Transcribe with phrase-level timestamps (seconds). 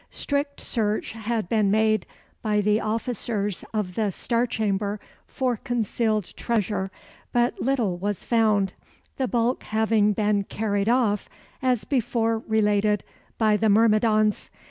[0.09, 2.07] Strict search had been made
[2.41, 6.89] by the officers of the Star Chamber for concealed treasure,
[7.31, 8.73] but little was found,
[9.17, 11.29] the bulk having been carried off,
[11.61, 13.03] as before related,
[13.37, 14.49] by the myrmidons.